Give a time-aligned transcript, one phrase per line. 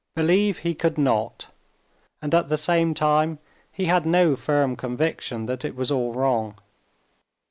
[0.15, 1.49] Believe he could not,
[2.23, 3.37] and at the same time
[3.71, 6.57] he had no firm conviction that it was all wrong.